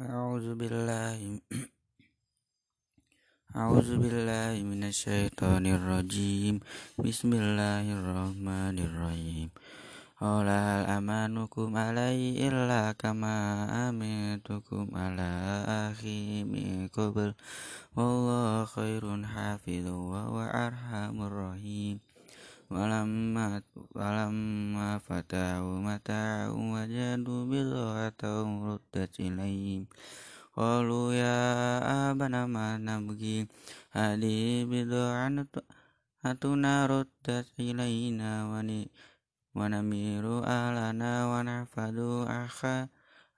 أعوذ 0.00 0.54
بالله 0.54 1.40
أعوذ 3.56 3.96
بالله 3.96 4.60
من 4.60 4.84
الشيطان 4.84 5.64
الرجيم. 5.66 6.60
بسم 7.00 7.32
الله 7.32 7.84
الرحمن 7.92 8.76
الرحيم. 8.76 9.48
قال 10.20 10.48
هل 10.48 10.84
أمانكم 11.00 11.76
علي 11.76 12.48
إلا 12.48 12.92
كما 12.92 13.36
أمنتكم 13.88 14.84
على 14.92 15.30
أخي 15.88 16.44
من 16.44 16.88
قبل؟ 16.92 17.32
والله 17.96 18.64
خير 18.64 19.24
حافظ 19.24 19.86
وهو 19.88 20.36
أرحم 20.44 21.16
walamma 22.72 23.62
walamma 23.94 24.98
fatahu 25.02 25.82
mata'u 25.82 26.58
wajadu 26.74 27.46
bid'atahum 27.50 28.66
ruddat 28.66 29.12
ilaihim. 29.18 29.86
Qalu 30.56 31.14
ya 31.16 31.38
abana 32.10 32.48
ma 32.48 32.80
nabghi 32.80 33.46
hadi 33.94 34.66
bid'atu 34.66 35.60
atuna 36.26 36.90
ruddat 36.90 37.46
ilaina 37.60 38.50
wani 38.50 38.90
wanamiru 39.54 40.42
alana 40.42 41.30
wanafadu 41.32 42.26
akha 42.28 42.88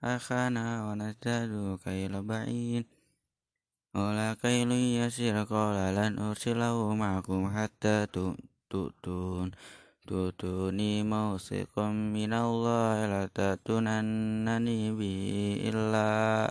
akhana 0.01 0.87
wanazadu 0.87 1.75
kaila 1.83 2.23
ba'in 2.23 2.87
Ola 3.95 4.37
kailu 4.39 4.77
yasir 5.01 5.33
kola 5.49 5.91
lan 5.91 6.15
ursilahu 6.21 6.93
ma'akum 6.95 7.49
hatta 7.51 8.07
tu 8.07 8.37
تؤتون 8.70 9.50
تؤتوني 10.08 11.02
موثقا 11.02 11.88
من 12.16 12.32
الله 12.32 13.06
لا 13.12 13.22
تأتونني 13.34 14.80
به 14.92 15.22
إلا 15.68 16.08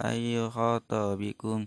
أن 0.09 0.17
يحاط 0.17 0.91
بكم 0.93 1.65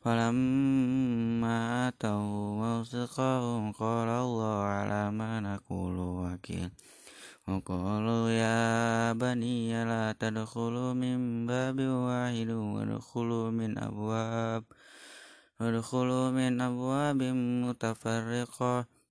فلما 0.00 1.88
أتوا 1.88 2.54
موثقهم 2.62 3.72
قال 3.72 4.08
الله 4.08 4.56
على 4.62 5.10
ما 5.10 5.40
نقول 5.40 5.96
وكيل 5.98 6.70
وقالوا 7.48 8.30
يا 8.30 9.12
بني 9.12 9.84
لا 9.84 10.14
تدخلوا 10.20 10.92
من 10.92 11.46
باب 11.46 11.78
واحد 11.80 12.50
وادخلوا 12.50 13.50
من 13.50 13.78
أبواب 13.78 14.64
وادخلوا 15.60 16.30
من 16.30 16.60
أبواب 16.60 17.22
متفرقة 17.66 18.86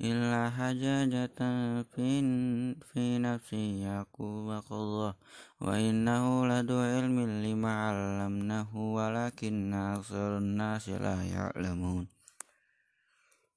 إلا 0.00 0.50
حجاجة 0.50 1.26
في, 1.82 2.20
في 2.92 3.18
نفس 3.18 3.52
يعقوب 3.52 4.62
قضى 4.70 5.14
وإنه 5.60 6.46
لدو 6.46 6.78
علم 6.78 7.20
لما 7.44 7.72
علمناه 7.88 8.76
ولكن 8.76 9.74
أكثر 9.74 10.38
الناس 10.38 10.88
لا 10.88 11.22
يعلمون. 11.22 12.06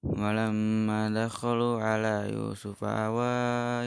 ولما 0.04 1.10
دخلوا 1.10 1.84
على 1.84 2.32
يوسف 2.34 2.84
أوى 2.84 3.36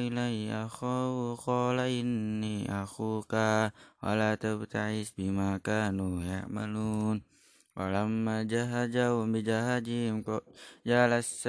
إليه 0.09 0.67
أخاه 0.67 1.35
قال 1.35 1.79
إني 1.81 2.83
أخوك 2.83 3.35
ولا 4.03 4.35
تبتعس 4.35 5.13
بما 5.19 5.59
كانوا 5.59 6.23
يعملون. 6.23 7.23
ولما 7.77 8.43
جهجوا 8.43 9.27
بجهجهم 9.27 10.41
جلس 10.87 11.49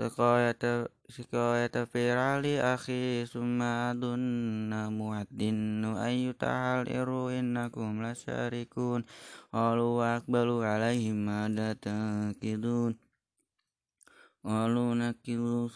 سقاية 0.00 0.88
سقاية 1.08 1.84
فرع 1.84 2.40
أخي 2.74 3.26
ثم 3.26 3.62
أظن 3.62 4.72
مؤذن 4.92 5.84
أن 5.84 6.12
يتعالروا 6.28 7.38
إنكم 7.38 8.06
لشاركون 8.06 9.04
قالوا 9.52 9.98
وأقبلوا 9.98 10.66
عليهم 10.66 11.16
ماذا 11.26 11.72
تنكدون 11.72 12.96
قالوا 14.44 14.94
نكلوا 14.94 15.68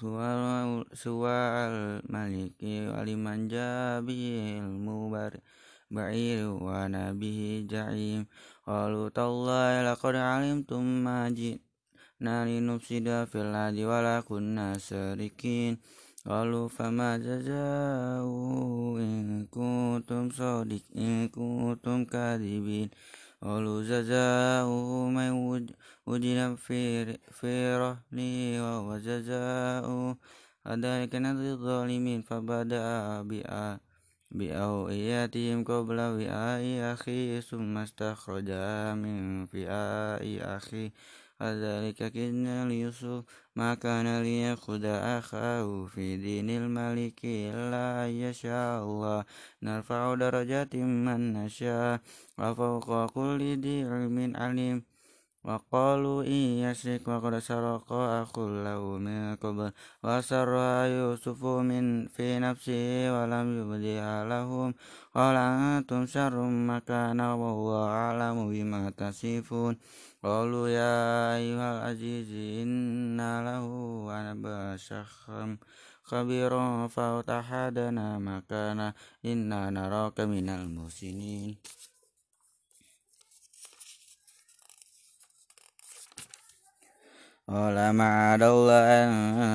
سواء 0.93 1.55
الملك 1.69 2.63
ولمن 2.95 3.49
جاء 3.49 4.01
به 4.01 4.25
المبعير 5.93 6.49
وأنا 6.49 7.13
به 7.13 7.67
جعيم 7.71 8.27
قالوا 8.67 9.09
تالله 9.09 9.93
لقد 9.93 10.15
علمتم 10.15 10.83
ما 11.05 11.31
جئت 11.31 11.68
لنفسد 12.22 13.08
في 13.32 13.38
الأرض 13.42 13.78
ولا 13.78 14.22
كنا 14.22 14.78
سارقين 14.78 15.78
قالوا 16.28 16.68
فما 16.68 17.18
جزاؤه 17.18 19.00
إن 19.00 19.46
كنتم 19.46 20.30
صادق 20.30 20.82
إن 20.96 21.28
كنتم 21.28 22.06
كاذبين 22.06 22.90
قالوا 23.42 23.84
جزاؤه 23.84 25.10
من 25.10 25.32
وجد 26.08 26.56
في 27.32 27.76
رهنه 27.78 28.34
وهو 28.64 28.98
جزاؤه 28.98 30.18
كذلك 30.66 31.16
نجزي 31.16 31.52
الظالمين 31.52 32.22
فبدأ 32.22 33.22
بأوئيتهم 34.32 35.64
قبل 35.64 36.00
وعاء 36.00 36.94
أخيه 36.94 37.40
ثم 37.40 37.78
استخرجها 37.78 38.94
من 38.96 39.42
وعاء 39.54 40.24
أخيه 40.58 40.92
Adzalika 41.40 42.12
kinna 42.12 42.68
li 42.68 42.84
Yusuf 42.84 43.24
maka 43.56 44.04
nali 44.04 44.44
yakhuda 44.44 45.24
akhahu 45.24 45.88
fi 45.88 46.20
dinil 46.20 46.68
maliki 46.68 47.48
la 47.48 48.12
yasha 48.12 48.84
Allah 48.84 49.24
narfa'u 49.64 50.20
darajatin 50.20 51.08
man 51.08 51.32
nasha 51.32 52.04
wa 52.36 52.52
fawqa 52.52 53.08
kulli 53.16 53.56
di 53.56 53.88
ilmin 53.88 54.36
alim 54.36 54.84
wa 55.40 55.56
qalu 55.72 56.28
in 56.28 56.68
yashrik 56.68 57.08
wa 57.08 57.24
qad 57.24 57.40
saraqa 57.40 58.28
akhul 58.28 58.60
lahu 58.60 59.00
min 59.00 59.40
qabl 59.40 59.72
wa 60.04 60.20
sarra 60.20 60.92
yusufu 60.92 61.64
min 61.64 62.12
fi 62.12 62.36
nafsihi 62.44 63.08
wa 63.08 63.24
lam 63.24 63.48
yubdiha 63.56 64.28
lahum 64.28 64.76
qala 65.16 65.80
antum 65.80 66.04
syarrum 66.04 66.68
makana 66.68 67.40
wa 67.40 67.56
huwa 67.56 68.12
a'lamu 68.12 68.52
bima 68.52 68.92
tasifun 68.92 69.80
Qalu 70.20 70.68
ya 70.68 70.92
ayyuhal 71.40 71.96
aziz 71.96 72.28
inna 72.28 73.40
lahu 73.40 74.04
wa 74.04 74.20
nabasyakham 74.20 75.56
khabira 76.04 76.92
fautahadana 76.92 78.20
makana 78.20 78.92
inna 79.24 79.72
naraka 79.72 80.28
minal 80.28 80.68
musinin. 80.68 81.56
Ola 87.48 87.96
ma'adallah 87.96 88.84
an 88.92 89.12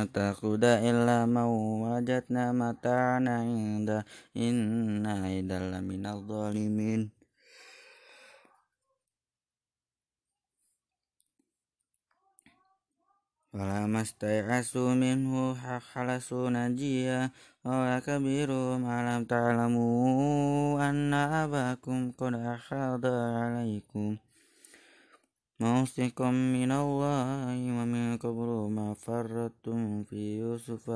takuda 0.08 0.81
illa 0.81 1.28
ma'u 1.28 1.84
wajatna 1.84 2.56
mata'ana 2.56 3.44
inda 3.44 4.08
inna 4.32 5.28
idalla 5.28 5.84
minal 5.84 6.25
zalimin. 6.25 7.12
فلما 13.53 14.02
استيأسوا 14.02 14.94
منه 14.94 15.53
خلصوا 15.80 16.50
نجيا 16.50 17.31
قال 17.66 18.00
كبيرهم 18.00 18.86
ألم 18.86 19.24
تعلموا 19.25 20.89
أن 20.89 21.13
أباكم 21.13 22.12
قد 22.12 22.33
أخذ 22.33 23.06
عليكم 23.42 24.18
موثقا 25.60 26.31
من 26.31 26.71
الله 26.71 27.56
ومن 27.77 28.18
قبل 28.18 28.50
ما 28.75 28.94
فرطتم 28.94 30.04
في 30.04 30.39
يوسف 30.39 30.89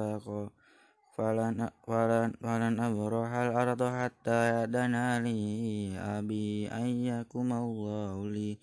فلن, 1.18 1.70
فلن, 1.88 2.34
فلن 2.42 2.80
أبرح 2.80 3.32
الأرض 3.32 3.82
حتى 3.84 4.40
يأذن 4.50 4.96
لي 5.24 5.42
أبي 5.98 6.68
أن 6.72 6.86
يكم 7.12 7.54
الله 7.54 8.30
لي 8.30 8.58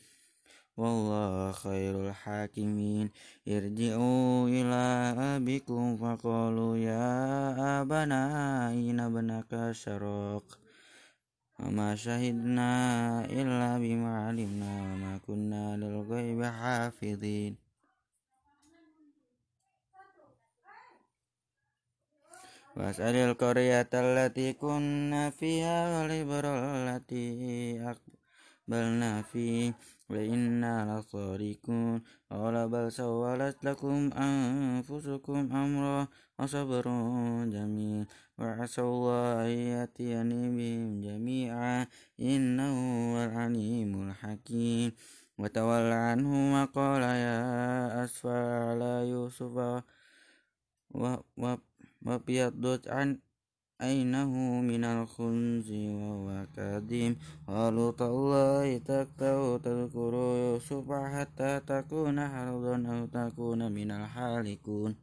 والله 0.77 1.51
خير 1.51 2.09
الحاكمين. 2.09 3.07
ارجعوا 3.47 4.47
إلى 4.47 4.83
أبيكم 5.39 5.97
فقالوا 5.97 6.77
يا 6.77 7.07
أبنا 7.81 8.21
إن 8.75 8.99
ابنك 8.99 9.71
شرق. 9.71 10.59
وما 11.59 11.95
شهدنا 11.95 12.71
إلا 13.25 13.77
بما 13.79 14.27
علمنا 14.27 14.71
وما 14.83 15.13
كنا 15.27 15.77
للغيب 15.77 16.43
حافظين. 16.43 17.55
واسأل 22.75 23.15
القرية 23.15 23.89
التي 23.93 24.53
كنا 24.53 25.29
فيها 25.29 26.03
والعبر 26.03 26.43
التي 26.45 27.23
أقبلنا 27.79 29.21
فيه. 29.21 29.94
وإنا 30.09 30.99
لصادقون. 30.99 32.01
قال 32.31 32.69
بل 32.69 32.91
سولت 32.91 33.57
لكم 33.65 34.13
أنفسكم 34.13 35.39
أمرا 35.51 36.07
وصبر 36.39 36.85
جميل. 37.45 38.05
وعسى 38.37 38.81
الله 38.81 39.45
أن 39.45 39.49
يأتيني 39.49 40.41
بهم 40.57 41.01
جميعا. 41.01 41.87
إنه 42.19 42.71
هو 42.71 43.15
العليم 43.25 44.09
الحكيم. 44.09 44.91
وتولى 45.37 45.93
عنهم 45.93 46.53
وقال 46.53 47.01
يا 47.01 48.03
أسفى 48.03 48.37
على 48.69 49.09
يوسف. 49.09 49.83
وابيضت 52.05 52.87
عن 52.87 53.19
عينه 53.81 54.31
من 54.61 54.83
الخنز 54.83 55.71
وهو 55.71 56.45
كاذب؟ 56.55 57.15
قالوا 57.47 57.91
تالله 57.91 58.77
تكتو 58.77 59.57
تذكر 59.57 60.13
يوسف 60.13 60.91
حتى 60.91 61.59
تكون 61.67 62.27
حرضا 62.27 62.75
أو 62.93 63.05
تكون 63.05 63.71
من 63.71 63.91
الحالكون 63.91 64.95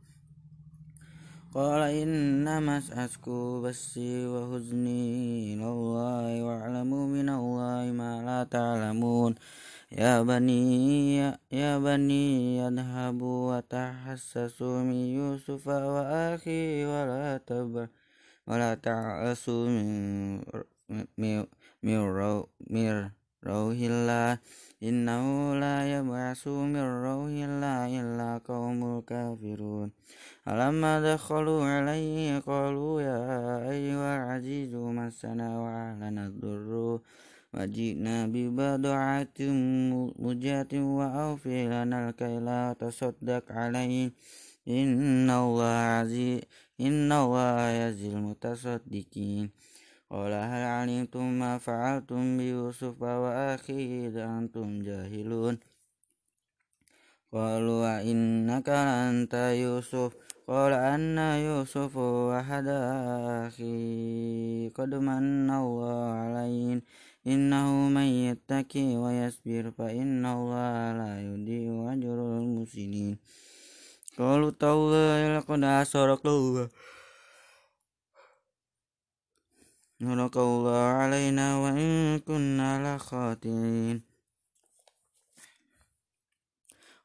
قال 1.54 1.82
إنما 1.82 2.82
أشكو 2.92 3.62
بثي 3.62 4.26
وحزني 4.26 5.54
إلى 5.54 5.69
الله 5.69 6.44
واعلموا 6.44 7.06
من 7.06 7.28
الله 7.28 7.92
ما 7.92 8.12
لا 8.26 8.44
تعلمون. 8.44 9.34
يا 9.92 10.22
بني 10.22 11.16
يا 11.52 11.78
بني 11.78 12.69
اذهبوا 12.69 13.56
وتحسسوا 13.56 14.82
من 14.82 15.00
يوسف 15.19 15.69
وأخيه 15.69 16.86
ولا 16.88 17.36
تبر 17.36 17.88
ولا 18.47 18.75
تعسوا 18.75 19.69
من 21.19 21.47
من 21.83 21.99
روح 23.43 23.79
الله 23.91 24.39
إنه 24.83 25.25
لا 25.59 25.77
يبعث 25.99 26.43
من 26.49 26.87
روح 27.06 27.33
الله 27.49 28.00
إلا 28.00 28.31
قوم 28.47 28.81
الكافرون 28.99 29.91
فلما 30.44 30.93
دخلوا 31.15 31.62
عليه 31.65 32.39
قالوا 32.39 33.03
يا 33.03 33.21
أيها 33.71 34.11
العزيز 34.17 34.75
مسنا 34.75 35.49
وأهلنا 35.62 36.27
الضر 36.27 37.00
وجئنا 37.55 38.17
ببضعة 38.27 39.39
مجاة 40.27 40.73
وأوفي 40.75 41.56
لنا 41.67 41.99
الكيل 42.09 42.47
وتصدق 42.49 43.44
عليه 43.53 44.11
إن 44.69 45.31
الله 45.31 45.75
عزيز 45.99 46.41
inna 46.82 47.23
wa 47.31 47.70
yazil 47.70 48.19
mutasaddiqin. 48.19 49.55
Qala 50.11 50.50
hal 50.50 50.64
alimtum 50.82 51.38
ma 51.38 51.62
fa'altum 51.62 52.37
bi 52.37 52.50
Yusuf 52.50 52.99
wa 52.99 53.55
akhihi 53.55 54.11
antum 54.19 54.82
jahilun? 54.82 55.62
Qalu 57.31 57.75
wa 57.87 58.02
innaka 58.02 59.06
anta 59.06 59.55
Yusuf. 59.55 60.19
Qala 60.43 60.99
anna 60.99 61.38
Yusuf 61.38 61.94
wa 61.94 62.43
hada 62.43 63.46
akhi. 63.46 64.69
Qad 64.75 64.90
manna 64.99 65.62
wa 65.62 66.19
alain 66.19 66.82
Innahu 67.23 67.87
man 67.94 68.11
yattaki 68.11 68.99
wa 68.99 69.14
yasbir 69.14 69.70
Fa 69.70 69.94
inna 69.94 70.34
Allah 70.34 70.90
la 70.99 71.11
yudhi'u 71.23 71.87
ajrul 71.94 72.43
musinin 72.43 73.14
قالوا 74.22 74.50
تالله 74.50 75.38
لقد 75.38 75.64
أشرك 75.64 76.26
الله 76.26 76.69
نرك 80.00 80.36
الله 80.36 80.82
علينا 81.00 81.46
وإن 81.62 82.19
كنا 82.19 82.70
لخاطئين 82.96 84.02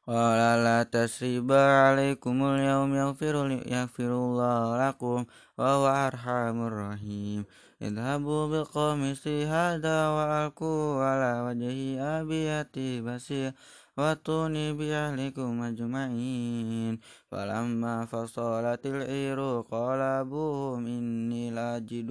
قال 0.08 0.40
لا 0.64 0.82
تسريب 0.82 1.52
عليكم 1.52 2.36
اليوم 2.44 2.94
يغفر, 2.94 3.34
يغفر 3.66 4.10
الله 4.24 4.88
لكم 4.88 5.24
وهو 5.58 5.84
أرحم 6.06 6.56
الرحيم 6.66 7.44
اذهبوا 7.82 8.42
بقميصي 8.52 9.46
هذا 9.46 10.08
وألقوا 10.08 11.04
على 11.04 11.32
وجه 11.46 12.00
أبيتي 12.20 13.00
بصير 13.00 13.52
واتوني 13.97 14.73
بأهلكم 14.73 15.61
أجمعين 15.61 16.99
فلما 17.31 18.05
فصلت 18.05 18.85
العير 18.85 19.39
قال 19.61 19.99
أبوهم 19.99 20.85
إني 20.85 21.51
لأجد 21.51 22.09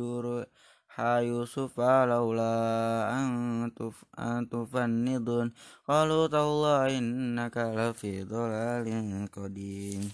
يوسف 0.99 1.81
لولا 1.81 2.55
أن 4.19 4.49
تفندون 4.51 5.53
قالوا 5.89 6.27
تالله 6.27 6.99
إنك 6.99 7.57
لفي 7.57 8.25
ضلال 8.25 8.89
قديم 9.37 10.13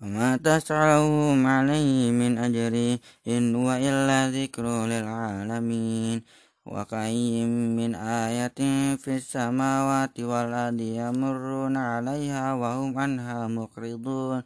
وما 0.00 0.36
تسعهم 0.36 1.46
عليه 1.46 2.10
من 2.10 2.38
أجر 2.38 2.98
إن 3.26 3.54
هو 3.54 3.72
إلا 3.72 4.30
ذكر 4.30 4.86
للعالمين 4.86 6.22
وكأي 6.69 7.45
من 7.79 7.95
آية 7.95 8.59
في 9.01 9.11
السماوات 9.17 10.19
والأرض 10.19 10.81
يمرون 10.81 11.77
عليها 11.77 12.53
وهم 12.53 12.97
عنها 12.99 13.47
مقرضون 13.47 14.43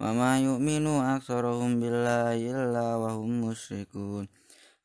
وما 0.00 0.40
يؤمن 0.40 0.86
أكثرهم 0.86 1.80
بالله 1.80 2.36
إلا 2.52 2.96
وهم 2.96 3.30
مشركون. 3.44 4.28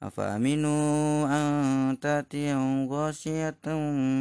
أفأمنوا 0.04 1.28
أن 1.38 2.00
تأتيهم 2.00 2.90
غاشية 2.94 3.64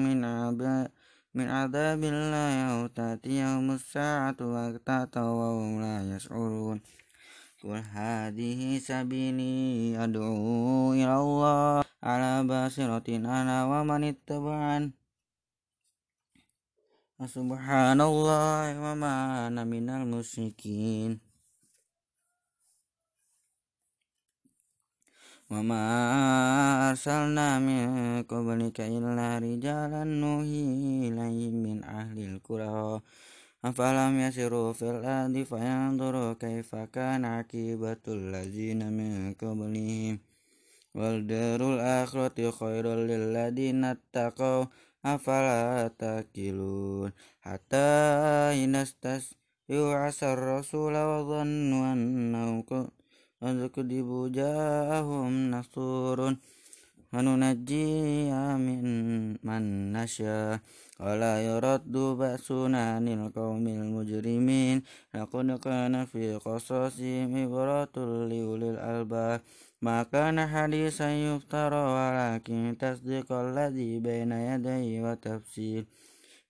من 0.07 0.25
عذاب 0.25 0.91
من 1.35 1.47
عذاب 1.49 2.03
الله 2.05 2.53
أو 2.73 2.87
تأتيهم 2.87 3.71
الساعة 3.71 4.39
بغتة 4.41 5.15
وهم 5.39 5.81
لا 5.81 6.17
يشعرون. 6.17 6.81
Qul 7.61 7.85
hadhihi 7.85 8.81
sabili 8.81 9.93
ila 9.93 11.13
Allah 11.21 11.85
ala 12.01 12.41
basiratin 12.41 13.29
ana 13.29 13.69
wa 13.69 13.85
man 13.85 14.01
Subhanallah 17.21 18.81
wa 18.81 18.93
ma 18.97 19.13
ana 19.45 19.69
minal 19.69 20.09
musyrikin 20.09 21.21
Wa 25.53 25.61
ma 25.61 25.83
arsalna 26.89 27.61
min 27.61 28.25
qablika 28.25 28.89
illa 28.89 29.37
rijalan 29.37 30.09
nuhi 30.17 30.65
ilaihim 31.13 31.61
min 31.61 31.79
ahlil 31.85 32.41
qura 32.41 33.05
أفلم 33.65 34.21
يسروا 34.21 34.73
في 34.73 34.91
الأرض 34.91 35.37
فينظروا 35.51 36.33
كيف 36.33 36.75
كان 36.75 37.25
عاقبة 37.25 38.05
الذين 38.09 38.81
من 38.93 39.35
قبلهم؟ 39.35 40.19
والدار 40.95 41.75
الآخرة 41.75 42.51
خير 42.51 42.87
للذين 42.95 43.85
اتقوا 43.85 44.65
أفلا 45.05 45.91
تأكلون؟ 45.99 47.11
حتى 47.41 47.87
إن 48.65 48.75
استيأس 48.75 50.19
الرسول 50.25 50.95
وظنوا 50.97 51.93
أنه 51.93 52.63
قد 53.43 53.67
كذبوا 53.75 54.29
جاءهم 54.29 55.51
نصور 55.51 56.37
وننجي 57.13 58.31
من 58.65 58.85
من 59.47 59.93
نشاء. 59.93 60.61
ولا 61.01 61.35
يرد 61.49 61.93
بأسنا 61.93 62.83
عن 62.95 63.09
القوم 63.09 63.65
المجرمين. 63.69 64.83
لقد 65.15 65.49
كان 65.59 65.95
في 66.05 66.35
قصصهم 66.37 67.29
عبرة 67.37 67.97
لأولي 68.29 68.69
الألباب. 68.71 69.41
ما 69.83 70.03
كان 70.03 70.37
حديثا 70.47 71.09
يفترى 71.11 71.83
ولكن 71.97 72.77
تصديق 72.81 73.33
الذي 73.33 73.99
بين 73.99 74.33
يديه 74.33 75.03
وتفسير 75.05 75.85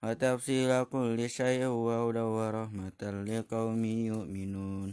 وتفصيل 0.02 0.84
كل 0.84 1.18
شيء 1.30 1.66
وهدى 1.66 2.20
ورحمة 2.20 3.00
لقوم 3.02 3.84
يؤمنون. 3.84 4.88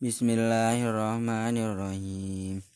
بسم 0.00 0.26
الله 0.30 0.76
الرحمن 0.90 1.56
الرحيم. 1.56 2.69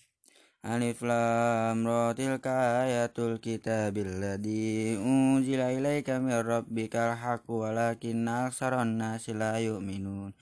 Alif 0.65 1.05
lam 1.05 1.85
ra 1.85 2.17
tilka 2.17 2.89
ayatul 2.89 3.37
kitabil 3.37 4.17
ladzi 4.17 4.97
unzila 4.97 5.69
ilaika 5.69 6.17
min 6.25 6.41
rabbikal 6.41 7.13
haqq 7.21 7.45
walakinna 7.45 8.49
aktsaran 8.49 8.97
nasi 8.97 9.37
la 9.37 9.61
yu'minun. 9.61 10.33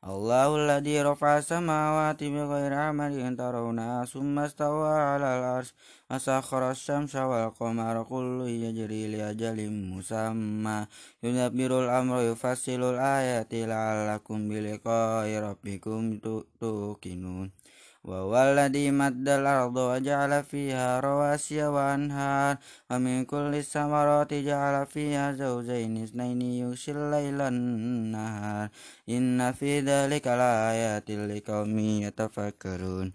Allahul 0.00 0.64
ladzi 0.64 0.96
rafa'a 1.04 1.44
samawati 1.44 2.32
bighairi 2.32 2.80
amalin 2.80 3.36
tarawna 3.36 4.08
summa 4.08 4.48
stawa 4.48 5.20
'alal 5.20 5.60
arsy 5.60 5.76
wasakhara 6.08 6.72
asy-syamsa 6.72 7.28
wal 7.28 7.52
qamara 7.52 8.08
kullun 8.08 8.48
yajri 8.48 9.12
li 9.12 9.20
ajalin 9.20 9.92
musamma. 9.92 10.88
Yunabbirul 11.20 11.92
amra 11.92 12.24
yufassilul 12.24 12.96
ayati 12.96 13.68
la'allakum 13.68 14.48
bi 14.48 14.64
liqa'i 14.64 15.36
rabbikum 15.36 16.24
tuqinun. 16.56 17.57
وهو 18.08 18.34
الذي 18.48 18.90
مد 18.90 19.28
الأرض 19.28 19.76
وجعل 19.76 20.32
فيها 20.44 21.00
رواسي 21.00 21.66
وأنهار 21.66 22.56
ومن 22.90 23.24
كل 23.24 23.52
الثمرات 23.62 24.34
جعل 24.34 24.86
فيها 24.86 25.32
زوجين 25.32 26.02
اثنين 26.02 26.42
يغشي 26.42 26.92
الليل 26.92 27.40
النهار 27.40 28.68
إن 29.08 29.52
في 29.52 29.80
ذلك 29.80 30.26
لآيات 30.26 31.10
لقوم 31.10 31.78
يتفكرون 31.78 33.08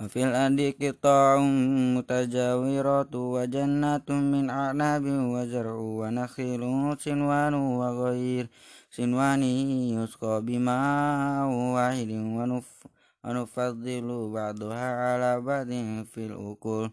وفي 0.00 0.20
الأرض 0.24 0.60
قطاع 0.82 1.36
متجاورات 1.96 3.14
وجنات 3.14 4.10
من 4.10 4.50
أعناب 4.50 5.04
وزرع 5.32 5.76
ونخيل 6.00 6.62
سنوان 7.04 7.54
وغير 7.54 8.46
سنوان 8.90 9.42
يسقى 9.96 10.34
بماء 10.46 11.46
واحد 11.76 12.10
ونف 12.10 12.89
ونفضل 13.23 14.31
بعضها 14.33 14.87
على 15.05 15.41
بعض 15.41 15.69
في 16.11 16.21
الأكل 16.29 16.89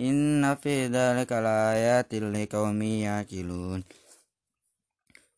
إن 0.00 0.54
في 0.54 0.86
ذلك 0.86 1.32
لآيات 1.32 2.14
لقوم 2.14 2.82
يعقلون 2.82 3.84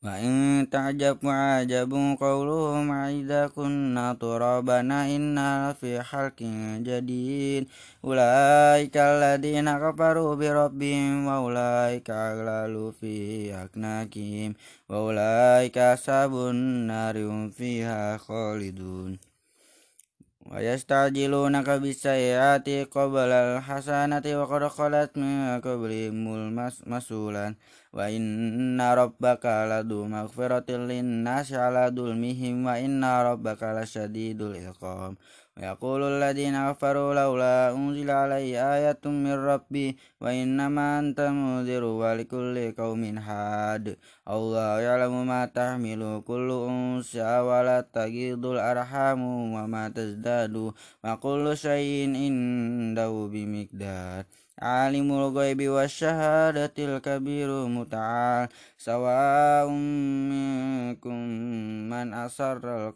وإن 0.05 0.67
تعجب 0.71 1.25
وعجب 1.25 1.93
قولهم 2.21 2.91
إذا 2.93 3.47
كنا 3.47 4.13
ترابنا 4.15 5.17
إنا 5.17 5.73
لفي 5.73 6.03
خلق 6.03 6.43
جديد 6.89 7.69
أولئك 8.05 8.97
الذين 8.97 9.79
كفروا 9.79 10.35
بربهم 10.35 11.27
وأولئك 11.27 12.11
أغلال 12.11 12.93
في 13.01 13.15
أكناكهم 13.65 14.55
وأولئك 14.89 15.79
أصحاب 15.79 16.33
النار 16.35 17.19
هم 17.19 17.51
فيها 17.51 18.17
خالدون 18.17 19.19
ويستعجلونك 20.51 21.69
بالسيئات 21.71 22.69
قبل 22.69 23.29
الحسنة 23.47 24.43
وقد 24.43 24.67
خلت 24.69 25.19
من 25.19 25.61
قبلهم 25.61 26.35
المسولا 26.35 27.55
وإن 27.93 28.81
ربك 28.81 29.45
لذو 29.47 30.05
مغفرة 30.07 30.69
للناس 30.71 31.53
على 31.53 31.93
ظلمهم 31.97 32.67
وإن 32.67 33.05
ربك 33.05 33.63
لشديد 33.63 34.43
العقاب 34.43 35.15
ويقول 35.57 36.03
الذين 36.03 36.53
كفروا 36.73 37.15
لولا 37.15 37.73
أنزل 37.73 38.11
علي 38.11 38.53
آية 38.77 39.01
من 39.05 39.33
ربي 39.33 39.97
وإنما 40.21 40.99
أنت 40.99 41.21
منذر 41.21 41.85
ولكل 41.85 42.57
قوم 42.79 43.03
حاد 43.19 43.97
الله 44.29 44.81
يعلم 44.81 45.27
ما 45.27 45.47
تحمل 45.47 46.23
كل 46.29 46.49
أنثى 46.69 47.33
ولا 47.49 47.81
تجد 47.81 48.45
الأرحام 48.45 49.21
وما 49.57 49.89
تزداد 49.89 50.73
وكل 51.05 51.45
شيء 51.57 52.17
عنده 52.17 53.13
بمقدار 53.33 54.25
Alimul 54.62 55.34
ghaibi 55.34 55.66
wasyahadatil 55.74 57.02
kabiru 57.02 57.66
muta'al 57.66 58.46
Sawa'um 58.78 59.74
minkum 60.30 61.18
man 61.90 62.14
asarral 62.14 62.94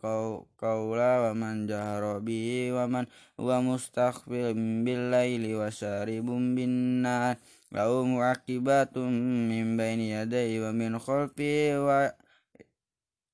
qawla 0.61 1.25
wa 1.25 1.31
man 1.33 1.65
jahrobi 1.65 2.69
waman 2.69 3.09
wa 3.41 3.49
man 3.49 3.65
huwa 3.65 3.73
mustakhfim 3.73 4.85
bil 4.85 5.09
laili 5.09 5.57
wa 5.57 5.73
syaribum 5.73 6.53
bin 6.53 7.01
nar 7.01 7.41
Lahu 7.73 8.05
min 8.05 9.73
baini 9.73 10.13
yadai 10.13 10.61
wa 10.61 10.69
min 10.69 11.01
khalfihi 11.01 11.81
wa 11.81 12.13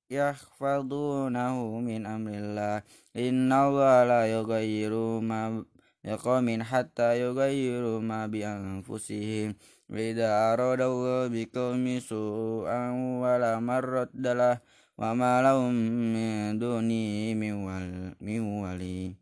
yakhfadunahu 0.08 1.84
min 1.84 2.08
amrillah 2.08 2.80
Inna 3.12 3.68
Allah 3.68 3.96
la 4.08 4.20
yugayiru 4.24 5.20
ma 5.20 5.52
liqaumin 6.02 6.66
hatta 6.66 7.14
yughayyiru 7.14 8.02
ma 8.02 8.26
bi 8.26 8.42
anfusihim 8.42 9.54
wa 9.86 9.98
idza 9.98 10.28
arada 10.50 10.90
Allah 10.90 11.30
bi 11.30 11.46
qaumi 11.46 12.02
su'an 12.02 13.22
wa 13.22 13.38
la 13.38 13.62
marrat 13.62 14.10
wa 14.98 15.14
ma 15.14 15.38
lahum 15.40 15.70
min 16.14 16.58
duni 16.58 17.32
min 17.38 17.62
wal 17.62 18.18
min 18.18 18.42
wali 18.62 19.16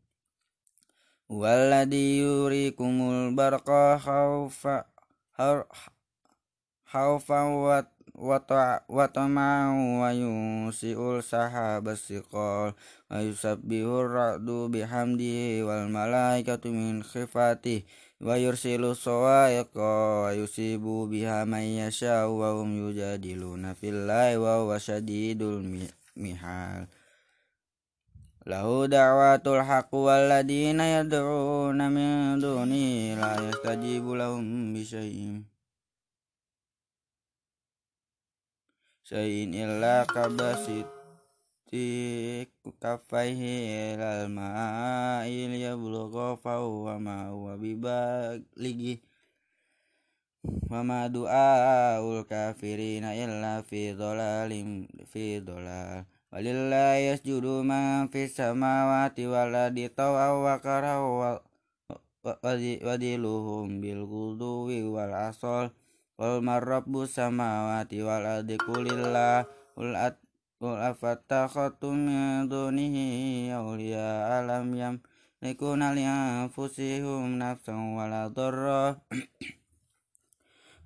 yurikumul 2.18 3.36
barqa 3.36 4.00
watamau 8.14 10.02
wa 10.02 10.10
yusiul 10.14 11.22
sahabas 11.22 12.06
siqal 12.06 12.74
wa 13.10 13.16
yusabbihur 13.18 14.10
ra'du 14.10 14.70
bihamdihi 14.70 15.62
wal 15.66 15.90
malaikatu 15.90 16.70
min 16.70 17.02
khifati. 17.02 17.84
Wa 18.20 18.36
yursilu 18.36 18.92
sawa'iqa 18.92 20.28
wa 20.28 20.30
yusibu 20.36 21.08
biha 21.08 21.48
man 21.48 21.64
yasha 21.64 22.28
wa 22.28 22.52
hum 22.52 22.76
yujadiluna 22.76 23.72
fillahi 23.72 24.36
wa 24.36 24.60
huwa 24.60 24.76
syadidul 24.76 25.64
mihal. 26.14 26.84
Lahu 28.44 28.88
da'watul 28.88 29.64
haqq 29.64 29.92
walladina 29.92 31.00
yad'una 31.00 31.92
min 31.92 32.40
duni 32.40 33.12
la 33.16 33.36
yastajibu 33.36 34.16
lahum 34.16 34.72
bisyai'in 34.72 35.49
Sayin 39.10 39.50
illa 39.50 40.06
kabasiti 40.06 41.82
kafaihi 42.78 43.98
ilal 43.98 44.30
ma'il 44.30 45.50
ya 45.58 45.74
fahuwa 46.38 46.94
ma 47.02 47.34
wa 47.34 47.58
ma'u 47.58 48.38
wa 50.70 50.80
ma 50.86 51.10
du'aul 51.10 52.22
kafirina 52.22 53.10
illa 53.18 53.66
fi 53.66 53.90
dhalalim 53.98 54.86
fi 55.10 55.42
dhalal 55.42 56.06
walillahi 56.30 57.10
yasjudu 57.10 57.66
man 57.66 58.06
fi 58.14 58.30
samawati 58.30 59.26
wal 59.26 59.50
taw'a 59.90 60.38
wa 60.38 60.54
wa 61.10 61.42
wadiluhum 62.86 63.82
bil 63.82 64.06
ghuduwi 64.06 64.86
wal 64.86 65.10
asol. 65.18 65.74
Qul 66.20 66.44
marabbus 66.44 67.16
samawati 67.16 68.04
wal 68.04 68.28
ardi 68.28 68.60
qulillah 68.60 69.48
ul 69.80 69.96
at 69.96 70.20
qul 70.60 70.76
afattakhatum 70.76 71.96
min 71.96 72.44
dunihi 72.44 73.48
awliya 73.48 74.28
alam 74.44 74.68
yam 74.76 75.00
likuna 75.40 75.96
lianfusihum 75.96 77.40
nafsan 77.40 77.96
wala 77.96 78.28
dharra 78.28 79.00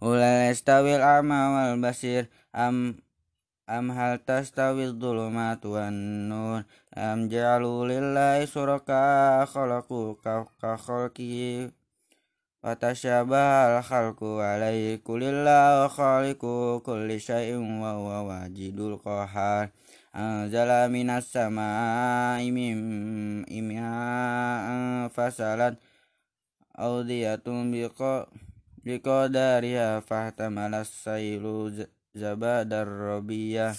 Ulal 0.07 0.55
istawil 0.55 1.03
ama 1.03 1.51
wal 1.51 1.83
basir? 1.83 2.31
Am 2.55 3.03
Am 3.67 3.91
hal 3.91 4.23
tastawil 4.23 4.95
dhulumatu 4.95 5.75
wan 5.75 6.31
nur? 6.31 6.63
Am 6.95 7.27
ja'alu 7.27 7.91
lillahi 7.91 8.47
suraka 8.47 9.43
khalaqu 9.51 10.15
ka 10.23 10.47
khalqihi 10.61 11.75
خلقوا 12.64 12.74
كخلقه 12.74 12.90
وتشابه 12.90 13.80
الخلق 13.80 14.24
عليه 14.24 14.96
كل 14.96 15.24
الله 15.24 15.88
خالق 15.88 16.42
كل 16.86 17.20
شيء 17.20 17.56
وهو 17.56 18.28
واجد 18.28 18.80
القهار 18.80 19.70
أنزل 20.16 20.92
من 20.92 21.10
السماء 21.10 22.52
من 22.52 22.78
ماء 23.68 25.08
فسلت 25.08 25.78
أودية 26.80 27.44
بقدرها 28.86 30.00
فاحتمل 30.00 30.74
السيل 30.76 31.88
زباد 32.16 32.74
الربية 32.74 33.76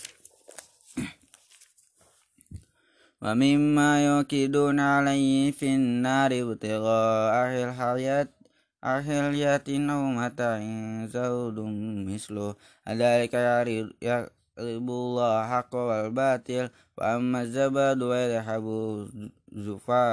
ومما 3.23 3.91
يوكدون 4.07 4.81
عليه 4.81 5.51
في 5.51 5.75
النار 5.75 6.31
ابتغاء 6.33 7.65
الحياة 7.65 8.29
ahilyatin 8.86 9.90
mata 10.14 10.62
in 10.62 11.10
zaudum 11.10 12.06
mislu 12.06 12.54
adalika 12.86 13.66
ya 13.98 14.30
ribullah 14.56 15.50
haqqa 15.50 15.82
wal 15.90 16.10
batil 16.14 16.70
wa 16.94 17.18
amma 17.18 17.50
zabadu 17.50 18.14
wa 18.14 18.40
habu 18.46 19.10
zufa 19.50 20.06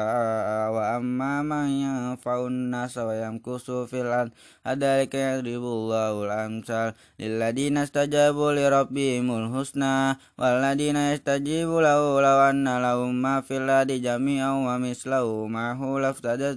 wa 0.72 0.96
amma 0.96 1.44
man 1.44 1.68
yanfa'un 1.68 2.72
nas 2.72 2.96
wa 2.96 3.12
yamkusu 3.12 3.84
fil 3.86 4.08
ad 4.08 4.32
adalika 4.64 5.20
yadribullahu 5.20 6.26
ul 6.26 6.32
amsal 6.32 6.96
lil 7.20 7.38
ladina 7.38 7.84
istajabu 7.84 8.56
li 8.56 8.64
rabbihimul 8.66 9.52
husna 9.52 10.16
wal 10.40 10.64
ladina 10.64 11.12
yastajibu 11.12 11.78
lahu 11.78 12.18
lawanna 12.24 12.80
lahum 12.80 13.12
ma 13.12 13.44
fil 13.44 13.68
adi 13.68 14.00
jami'an 14.00 14.64
wa 14.64 14.80
mislahu 14.80 15.44
ma 15.46 15.76
hu 15.76 16.00
laftadat 16.00 16.56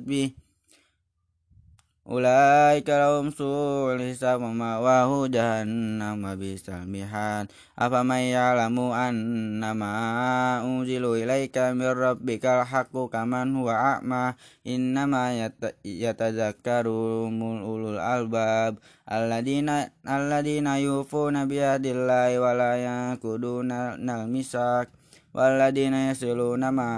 Ulai 2.05 2.85
kalaum 2.85 3.33
sul 3.33 3.97
hisab 3.97 4.37
wa 4.37 4.53
ma'wahu 4.53 5.25
jahannam 5.25 6.21
wa 6.21 6.37
bisal 6.37 6.85
mihad. 6.85 7.49
Afa 7.73 8.05
may 8.05 8.29
ya'lamu 8.29 8.93
anna 8.93 9.73
ma 9.73 10.61
unzilu 10.61 11.17
ilaika 11.17 11.73
mir 11.73 11.97
rabbikal 11.97 12.61
haqqu 12.61 13.09
kaman 13.09 13.57
huwa 13.57 13.97
a'ma 13.97 14.37
Innama 14.61 15.33
yatazakkaru 15.81 17.25
ulul 17.65 17.97
albab. 17.97 18.77
Alladina 19.09 19.89
alladina 20.05 20.77
yufuna 20.77 21.49
biadillahi 21.49 22.37
wa 22.37 22.53
la 22.53 22.71
yakuduna 22.77 23.97
nal 23.97 24.29
misak. 24.29 24.93
والذين 25.34 25.94
يصلون 25.94 26.68
ما 26.68 26.88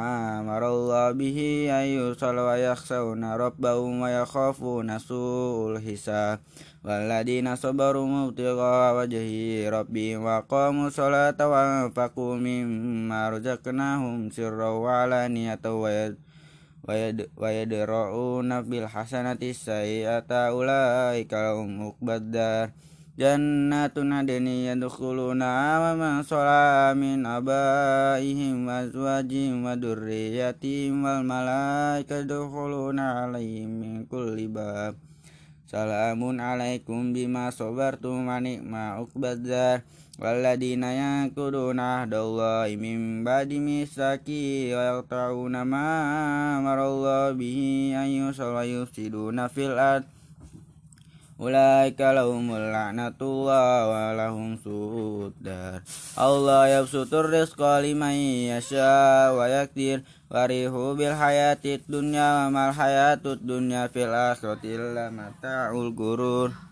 أمر 0.40 0.62
الله 0.68 1.12
به 1.12 1.38
أن 1.70 1.84
يوصل 1.84 2.36
ويخشون 2.38 3.24
ربهم 3.24 4.00
ويخافون 4.00 4.98
سوء 4.98 5.76
الحساب 5.76 6.38
والذين 6.84 7.56
صبروا 7.56 8.28
ابتغاء 8.28 8.96
وجه 8.96 9.28
ربهم 9.68 10.24
وقاموا 10.24 10.86
الصلاة 10.86 11.38
وأنفقوا 11.40 12.34
مما 12.36 13.30
رزقناهم 13.30 14.30
سرا 14.30 14.68
وعلانية 14.68 15.64
ويدرؤون 17.36 18.50
بالحسنة 18.62 19.40
السيئة 19.42 20.30
أولئك 20.30 21.32
لهم 21.32 21.70
عقبى 21.82 22.14
الدار 22.16 22.70
jannatun 23.17 24.13
adni 24.13 24.69
yadkhuluna 24.69 25.81
man 25.97 26.21
sala 26.21 26.93
min 26.93 27.25
abaihim 27.25 28.69
wa 28.69 28.85
azwajihim 28.85 29.65
wa 29.65 29.73
dhurriyyatihim 29.73 31.01
wal 31.01 31.25
malaikatu 31.25 32.45
yadkhuluna 32.45 33.25
alaihim 33.25 33.73
min 33.81 33.93
kulli 34.05 34.45
bab 34.45 34.93
salamun 35.65 36.37
alaikum 36.37 37.09
bima 37.09 37.49
sabartum 37.49 38.29
wa 38.29 38.37
ni'ma 38.37 39.01
uqbadzar 39.01 39.81
walladina 40.21 40.93
yakuduna 40.93 42.05
ahdallahi 42.05 42.77
min 42.77 43.25
ba'di 43.25 43.57
misaki 43.57 44.69
wa 44.77 44.93
yakta'una 44.93 45.65
ma 45.65 45.89
amarallahu 46.61 47.33
bihi 47.33 47.97
ayyusala 47.97 48.61
yusiduna 48.61 49.49
fil 49.49 49.73
ardh 49.73 50.16
Ulaika 51.37 52.17
lahumul 52.17 52.73
la'natullah 52.73 53.85
wa 53.85 54.09
lahum 54.17 54.57
su'uddar 54.57 55.85
Allah 56.17 56.81
yabsutur 56.81 57.29
rizqa 57.29 57.77
liman 57.85 58.17
yasha 58.49 59.29
wa 59.37 59.45
yaktir. 59.45 60.01
Warihu 60.33 60.97
bil 60.97 61.13
hayatid 61.13 61.85
dunya 61.85 62.49
wa 62.49 62.51
mal 62.51 62.71
hayatud 62.73 63.39
dunya 63.45 63.85
fil 63.87 64.09
akhirati 64.11 64.75
illa 64.75 65.13
mata'ul 65.13 65.93
gurur 65.93 66.66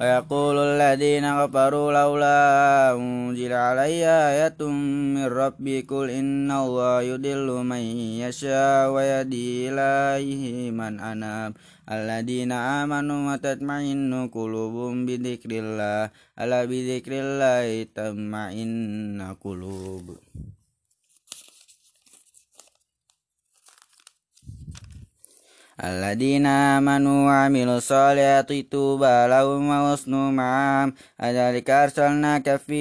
ويقول 0.00 0.56
الذين 0.58 1.24
كفروا 1.40 1.92
لولا 1.92 2.40
أنزل 2.96 3.52
علي 3.52 4.00
آية 4.08 4.60
من 5.14 5.26
ربي 5.28 5.80
قل 5.84 6.10
إن 6.10 6.50
الله 6.50 7.02
يضل 7.02 7.48
من 7.64 7.82
يشاء 8.24 8.90
ويهدي 8.90 9.68
إليه 9.68 10.70
من 10.70 11.00
أناب 11.00 11.52
الذين 11.90 12.52
آمنوا 12.52 13.20
وتطمئن 13.32 14.28
قلوبهم 14.32 15.06
بذكر 15.06 15.50
الله 15.52 16.10
ألا 16.40 16.64
بذكر 16.64 17.12
الله 17.12 17.66
تطمئن 17.94 19.20
قلوب 19.44 20.06
الذين 25.84 26.46
آمنوا 26.46 27.26
وعملوا 27.26 27.76
الصالحات 27.76 28.52
طوبى 28.72 29.26
لهم 29.32 29.62
وحسن 29.68 30.12
معام 30.34 30.94
أذلك 31.22 31.70
أرسلناك 31.70 32.56
في 32.56 32.80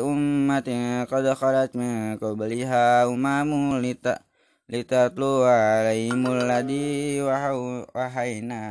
أمة 0.00 0.68
قد 1.10 1.32
خلت 1.32 1.76
من 1.76 2.16
قبلها 2.16 3.04
أمم 3.04 3.94
لتتلو 4.70 5.42
عليهم 5.44 6.26
الذي 6.26 7.22
وحينا 7.94 8.62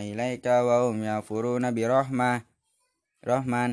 إليك 0.00 0.46
وهم 0.46 1.04
يغفرون 1.04 1.74
برحمة 1.74 2.42
رحمن 3.28 3.70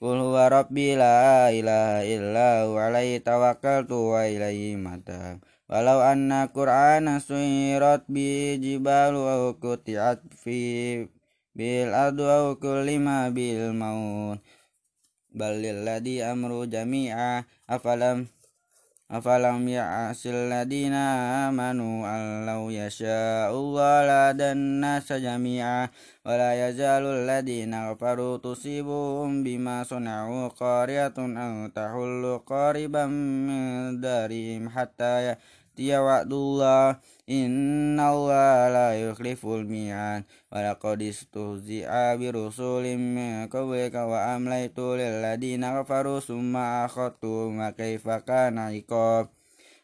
قل 0.00 0.16
هو 0.26 0.48
ربي 0.52 0.96
لا 0.96 1.50
إله 1.50 2.16
إلا 2.16 2.62
هو 2.62 2.78
عليه 2.78 3.18
توكلت 3.18 3.90
وإليه 3.90 4.76
متاب 4.76 5.38
walau 5.67 5.99
anna 5.99 6.47
qur'ana 6.47 7.19
suyirat 7.19 8.07
bi 8.07 8.55
jibalu 8.63 9.21
aw 9.27 9.43
kutiat 9.59 10.23
fi 10.31 11.03
bil 11.51 11.91
adu 11.91 12.23
aw 12.23 12.55
kullima 12.55 13.27
bil 13.35 13.75
maut. 13.75 14.39
Balil 15.37 15.85
ladhi 15.85 16.23
amru 16.23 16.65
jami'a 16.65 17.45
afalam 17.67 18.25
afalam 19.07 19.63
ya'asil 19.63 20.51
ladina 20.51 21.47
amanu 21.47 22.03
allau 22.03 22.67
yasha'ullah 22.67 24.03
la 24.03 24.23
dan 24.35 24.83
nasa 24.83 25.15
jami'a 25.15 25.87
wala 26.27 26.51
yazalul 26.59 27.23
ladina 27.23 27.87
kafaru 27.95 28.35
tusibuhum 28.43 29.47
bima 29.47 29.87
suna'u 29.87 30.51
qaryatun 30.51 31.39
aw 31.39 31.55
tahullu 31.71 32.43
qariban 32.43 33.07
min 33.47 34.03
darihim 34.03 34.67
hatta 34.67 35.13
ya 35.23 35.33
يأتي 35.78 35.98
وعد 35.98 36.32
الله 36.32 36.96
إن 37.30 38.00
الله 38.00 38.68
لا 38.68 38.88
يخلف 39.08 39.46
الميعاد 39.46 40.22
ولقد 40.52 41.02
استهزئ 41.02 41.88
برسول 42.16 42.96
من 42.96 43.48
قبلك 43.48 43.94
وأمليت 43.94 44.78
للذين 44.78 45.80
كفروا 45.80 46.20
ثم 46.20 46.56
أخذتهم 46.56 47.60
وكيف 47.60 48.08
كان 48.08 48.58
عقاب 48.58 49.28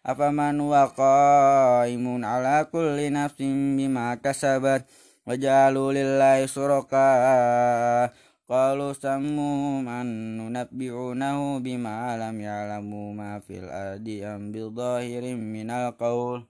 أفمن 0.06 0.60
هو 0.60 0.74
قائم 0.96 2.24
على 2.24 2.66
كل 2.72 3.12
نفس 3.12 3.40
بما 3.78 4.14
كسبت 4.14 4.84
وجعلوا 5.26 5.92
لله 5.92 6.46
شركاء 6.46 8.12
قالوا 8.49 8.93
سموا 8.93 9.81
من 9.81 10.37
ننبئونه 10.37 11.59
بما 11.59 12.17
لم 12.17 12.41
يعلموا 12.41 13.13
ما 13.13 13.39
في 13.39 13.59
الأرض 13.59 14.07
أم 14.23 14.51
بظاهر 14.51 15.35
من 15.35 15.69
القول. 15.71 16.43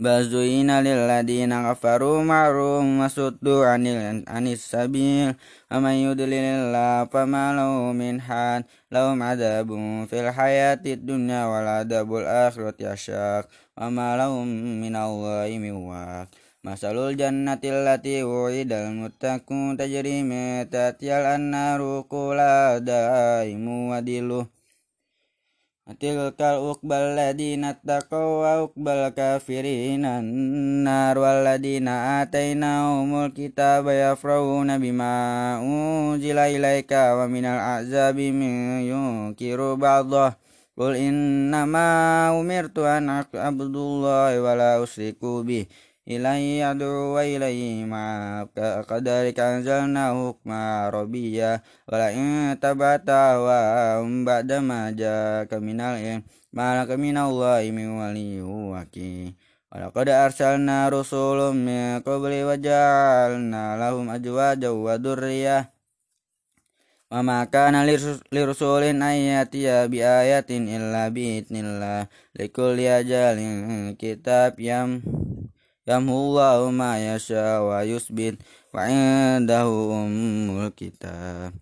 بل 0.00 0.24
زين 0.24 0.70
للذين 0.80 1.72
كفروا 1.72 2.22
معروم 2.22 3.00
وصدوا 3.00 3.66
عن, 3.66 3.86
عن 4.28 4.46
السبيل. 4.46 5.34
ومن 5.72 5.90
يضلل 5.90 6.32
الله 6.32 7.04
فما 7.04 7.52
له 7.52 7.92
من 7.92 8.20
حال. 8.20 8.64
لهم 8.92 9.22
عذاب 9.22 9.68
في 10.08 10.28
الحياة 10.28 10.82
الدنيا 10.86 11.44
والعذاب 11.44 12.16
الآخرة 12.16 12.92
أشاق 12.92 13.48
وما 13.78 14.16
لهم 14.16 14.48
من 14.80 14.96
الله 14.96 15.58
من 15.58 15.72
واق. 15.72 16.28
Masalul 16.64 17.12
jannati 17.12 17.68
allati 17.68 18.24
wu'idal 18.24 18.96
muttaqun 18.96 19.76
tajri 19.76 20.24
min 20.24 20.64
tahtihal 20.64 21.36
annaru 21.36 22.08
kula 22.08 22.80
daimu 22.80 23.92
wadilu 23.92 24.48
Tilkal 26.00 26.64
uqbal 26.64 27.12
ladina 27.20 27.76
taqaw 27.76 28.40
wa 28.40 28.64
uqbal 28.64 29.12
kafirina 29.12 30.24
nar 30.24 31.12
walladina 31.20 32.24
atainahumul 32.24 33.36
kitaba 33.36 33.92
yafrawuna 33.92 34.80
bima 34.80 35.60
unzila 35.60 36.48
ilaika 36.48 37.12
wa 37.20 37.28
minal 37.28 37.60
azabi 37.60 38.32
min 38.32 38.88
yunkiru 38.88 39.76
ba'dah 39.76 40.40
Qul 40.74 40.96
innama 40.96 42.32
umirtu 42.34 42.88
an 42.88 43.22
abdullahi 43.30 44.40
wa 44.40 44.56
la 44.56 44.80
usriku 44.80 45.44
bih 45.44 45.68
إليه 46.07 46.65
يدعو 46.65 47.15
وإليه 47.15 47.85
مآب 47.85 48.49
كذلك 48.89 49.39
أنزلنا 49.39 50.05
حكما 50.17 50.59
عربيا 50.85 51.61
ولئن 51.87 52.57
تبعت 52.61 53.09
أهواءهم 53.09 54.25
بعدما 54.25 54.91
جاءك 54.91 55.53
من 55.53 55.81
العلم 55.81 56.23
ما 56.53 56.67
لك 56.81 56.91
من 56.97 57.17
الله 57.17 57.61
من 57.71 57.87
ولي 57.99 58.41
وكيل 58.41 59.33
ولقد 59.71 60.09
أرسلنا 60.09 60.89
رسول 60.89 61.39
من 61.55 61.99
قبل 62.01 62.33
وجعلنا 62.49 63.63
لهم 63.77 64.09
أزواجا 64.09 64.69
وذرية 64.69 65.57
وما 67.11 67.43
كان 67.43 67.75
لرسول 68.33 68.83
أن 68.83 69.01
يأتي 69.01 69.87
بآية 69.87 70.49
إلا 70.49 71.07
بإذن 71.09 71.55
الله 71.65 72.07
لكل 72.39 72.79
أجل 72.79 73.39
كتاب 73.99 74.53
يم 74.59 74.91
yamhullahu 75.84 76.72
ma 76.72 76.96
yasha 76.96 77.60
wa 77.60 77.84
yusbit 77.84 78.40
wa 78.72 78.88
indahu 78.88 79.92
ummul 79.92 80.72
kitab. 80.72 81.52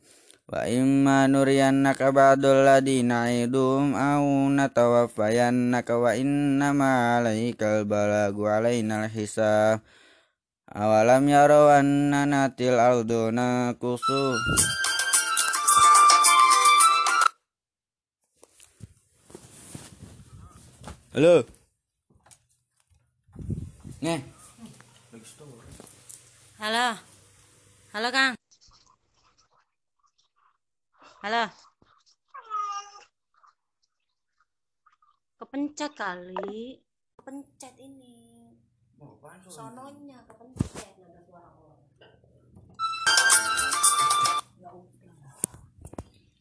Wa 0.53 0.69
imma 0.69 1.27
nuriyannaka 1.33 2.13
ba'dul 2.13 2.67
ladina 2.67 3.33
idum 3.33 3.97
aw 3.97 4.21
natawaffayannaka 4.53 5.97
wa 5.97 6.13
innama 6.13 7.19
alaikal 7.19 7.89
balagu 7.89 8.45
alainal 8.51 9.09
hisab. 9.09 9.81
Awalam 10.73 11.29
yarau 11.29 11.73
anna 11.73 12.25
natil 12.25 12.77
ardu 12.81 13.33
nakusu. 13.33 14.37
Halo. 21.13 21.62
Nih. 24.03 24.19
Halo. 26.59 26.99
Halo, 27.95 28.09
Kang. 28.11 28.35
Halo. 31.23 31.47
Kepencet 35.39 35.95
kali. 35.95 36.83
Kepencet 37.15 37.79
ini. 37.79 38.51
Sononya 39.47 40.27
kepencet 40.27 40.99
ada 40.99 41.23
suara 41.23 41.55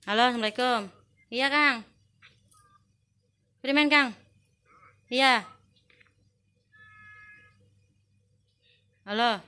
Halo, 0.10 0.24
Assalamualaikum. 0.34 0.90
Iya, 1.30 1.54
Kang. 1.54 1.86
Beriman, 3.62 3.86
Kang. 3.86 4.18
Iya. 5.14 5.61
Halo. 9.02 9.42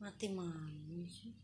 Mati 0.00 0.32
main 0.32 1.04
sih. 1.04 1.36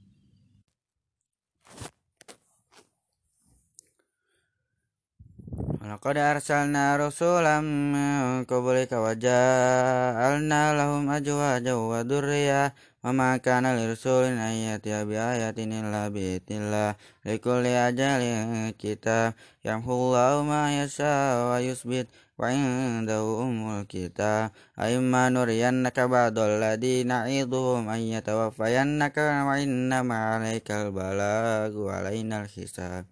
Laqad 5.85 6.17
arsalna 6.17 6.97
rasulam 6.97 7.93
min 7.93 8.49
qablika 8.49 8.97
wa 8.97 9.13
ja'alna 9.13 10.73
lahum 10.73 11.05
azwajan 11.13 11.77
wa 11.77 12.01
dhurriyyah 12.01 12.73
wa 13.05 13.13
ma 13.13 13.37
kana 13.45 13.77
lirasulin 13.77 14.41
an 14.41 14.57
yatiya 14.57 15.05
bi 15.05 15.21
ayatin 15.21 15.73
illa 15.73 16.09
bi 16.09 16.41
idznillah 16.41 16.97
likulli 17.29 17.77
ajalin 17.77 18.73
kitab 18.77 19.37
yamhullahu 19.65 20.45
ma 20.49 20.69
yasha 20.69 21.45
wa 21.49 21.57
yusbit 21.61 22.09
wa 22.41 22.49
indahu 22.49 23.45
umul 23.45 23.85
kitab 23.85 24.57
aimma 24.81 25.29
nuriyannaka 25.29 26.09
ba'dal 26.09 26.57
ladina 26.57 27.29
na'iduhum 27.29 27.85
an 27.85 28.01
yatawaffayannaka 28.01 29.45
wa 29.45 29.61
inna 29.61 30.01
ma 30.01 30.41
alaikal 30.41 30.89
balagu 30.89 31.93
alaina 31.93 32.49
hisab 32.49 33.05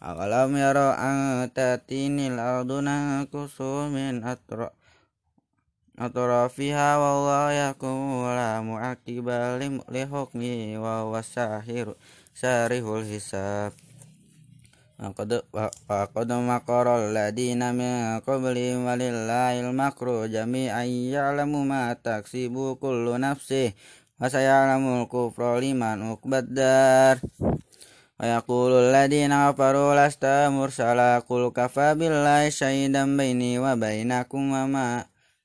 awalam 0.00 0.56
yara 0.56 0.96
an 0.96 1.52
tatinil 1.52 2.40
arduna 2.40 3.28
kusumin 3.28 4.24
atra 4.24 4.72
atrafiha 6.00 6.96
wallahu 6.96 7.52
yakum 7.52 8.24
la 8.24 8.64
mu'aqiba 8.64 9.60
li 9.60 10.02
hukmi 10.08 10.80
wa 10.80 11.04
huwa 11.04 11.20
sarihul 11.20 13.04
hisab 13.04 13.76
Qad 15.02 15.42
qad 16.14 16.30
makara 16.46 17.02
alladina 17.02 17.74
min 17.74 18.22
qablihim 18.22 18.86
walillahil 18.86 19.74
makru 19.74 20.30
jami'an 20.30 20.86
ya'lamu 20.86 21.66
ma 21.66 21.90
taksibu 21.98 22.78
kullu 22.78 23.18
nafsih 23.18 23.74
wa 24.22 24.30
sayalamul 24.30 25.10
kufra 25.10 25.58
liman 25.58 26.14
uqbad 26.14 26.46
dar. 26.54 27.18
Wa 28.14 28.38
yaqulu 28.38 28.78
alladina 28.78 29.50
kafaru 29.50 29.90
lasta 29.98 30.46
mursala 30.54 31.18
qul 31.26 31.50
kafa 31.50 31.98
billahi 31.98 32.54
syahidan 32.54 33.18
baini 33.18 33.58
wa 33.58 33.74
bainakum 33.74 34.54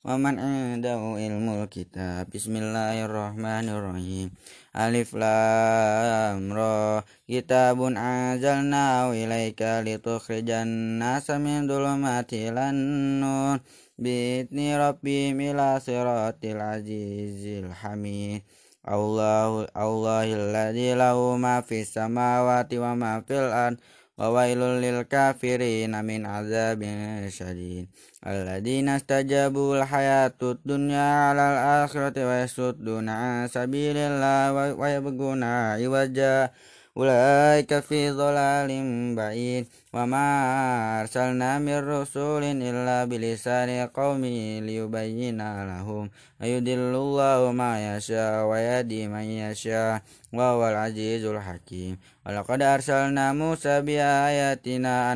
Waman 0.08 0.40
indahu 0.40 1.20
ilmu 1.20 1.68
kitab. 1.68 2.32
Bismillahirrahmanirrahim. 2.32 4.32
Alif 4.72 5.12
lam 5.12 6.48
ra. 6.48 7.04
Kitabun 7.28 8.00
anzalnahu 8.00 9.12
ilaika 9.12 9.84
litukhrijan 9.84 11.04
nasa 11.04 11.44
min 11.44 11.68
dhulumati 11.68 12.48
lan 12.56 12.80
nur. 13.20 13.60
Bi'idni 14.00 14.80
rabbi 14.80 15.36
ila 15.36 15.76
siratil 15.84 16.64
azizil 16.64 17.76
hamid. 17.76 18.48
Allahu 18.88 19.68
Allahilladzi 19.76 20.96
lahu 20.96 21.36
ma 21.36 21.60
fis 21.60 21.92
samawati 21.92 22.80
wa 22.80 22.96
ma 22.96 23.20
fil 23.28 23.52
wa 24.18 24.34
wailul 24.34 24.82
lil 24.82 25.06
kafirin 25.06 25.94
min 26.02 26.26
azabin 26.26 27.22
syadid 27.30 27.86
alladzina 28.26 28.98
istajabu 28.98 29.78
hayatud 29.78 30.58
dunya 30.66 31.30
alal 31.30 31.86
akhirati 31.86 32.26
wa 32.26 32.42
yasudduna 32.42 33.14
an 33.14 33.36
sabilillah 33.46 34.74
wa 36.98 37.06
yabghuna 37.06 37.14
iwaja 37.14 37.38
ulaika 37.62 37.82
fi 37.82 38.10
dhalalin 38.10 39.14
ba'id 39.16 39.66
wa 39.94 40.08
ma 40.10 41.00
arsalna 41.00 41.60
min 41.62 41.86
rasulin 41.86 42.62
illa 42.62 43.06
bilisani 43.06 43.86
qaumi 43.94 44.62
liyubayyina 44.66 45.66
lahum 45.66 46.10
ayudillullahu 46.42 47.54
ma 47.54 47.78
yasha 47.78 48.46
wa 48.50 48.58
yadi 48.58 49.08
man 49.08 49.30
yasha 49.30 50.02
wa 50.34 50.58
huwal 50.58 50.76
azizul 50.76 51.38
hakim 51.38 51.98
wa 52.26 52.32
laqad 52.34 52.62
arsalna 52.66 53.34
Musa 53.34 53.82
bi 53.86 54.02
ayatina 54.02 55.14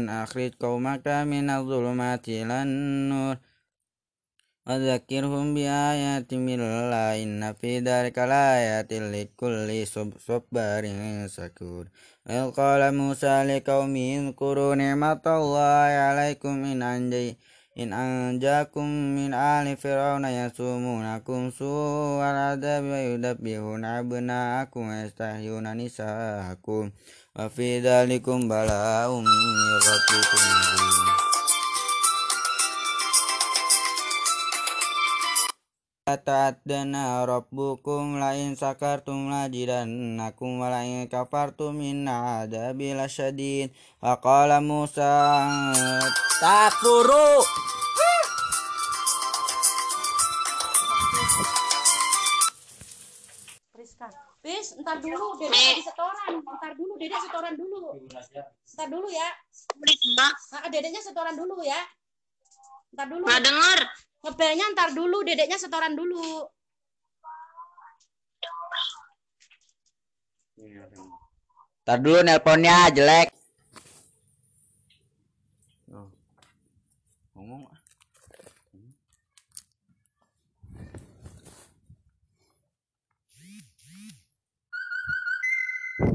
Wadzakirhum 4.61 5.57
bi 5.57 5.65
ayati 5.65 6.37
milla 6.37 7.17
inna 7.17 7.57
fi 7.57 7.81
dhalika 7.81 8.29
layatin 8.29 9.09
likulli 9.09 9.89
sabarin 9.89 11.25
syakur. 11.25 11.89
Qala 12.29 12.93
Musa 12.93 13.41
liqaumi 13.41 14.29
kuru 14.37 14.77
ni'matallahi 14.77 15.97
'alaikum 15.97 16.61
in 16.69 16.85
anjay 16.85 17.33
in 17.73 17.89
anjakum 17.89 19.15
min 19.15 19.33
ali 19.33 19.79
fir'auna 19.79 20.29
yasumunakum 20.29 21.49
su'al 21.49 22.53
adab 22.53 22.85
wa 22.85 22.99
yudabbihuna 22.99 24.03
abna'akum 24.03 24.91
wa 24.91 24.95
yastahyuna 25.01 25.73
nisa'akum 25.73 26.91
wa 27.33 27.49
fi 27.49 27.79
dhalikum 27.79 28.51
bala'um 28.51 29.23
min 29.23 29.55
ata'adana 36.17 37.23
rabbukum 37.23 38.19
la 38.19 38.35
in 38.35 38.55
sakartum 38.59 39.31
la 39.31 39.47
jidannakum 39.47 40.59
wa 40.59 40.67
la 40.73 40.81
in 40.83 41.07
kafartum 41.07 41.77
minna 41.79 42.43
adabila 42.43 43.07
syadid 43.07 43.71
wa 44.03 44.19
qala 44.19 44.59
Musa 44.59 45.47
takfuru 46.41 47.43
Bis, 54.41 54.73
ntar 54.81 54.97
dulu, 54.97 55.37
Dede 55.37 55.53
eh. 55.53 55.85
setoran. 55.85 56.41
Ntar 56.41 56.73
dulu, 56.73 56.97
Dede 56.97 57.13
setoran 57.21 57.53
dulu. 57.53 57.93
Ntar 58.09 58.87
dulu 58.89 59.07
ya. 59.13 59.29
Mbak. 59.77 60.33
Dedenya 60.73 60.97
setoran 60.97 61.37
dulu 61.37 61.61
ya. 61.61 61.77
Ntar 62.97 63.05
dulu. 63.05 63.21
Nggak 63.29 63.41
denger. 63.45 63.79
Ngebelnya 64.21 64.65
ntar 64.77 64.89
dulu, 64.93 65.25
dedeknya 65.25 65.57
setoran 65.57 65.97
dulu. 65.97 66.45
Ntar 71.81 71.97
dulu 71.97 72.21
nelponnya 72.21 72.93
jelek. 72.93 73.33
Ngomong. 77.33 77.65